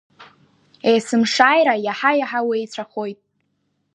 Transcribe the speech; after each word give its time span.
Есымшааира 0.93 1.75
иаҳа-иаҳа 1.85 2.39
уеицәахоит. 2.47 3.19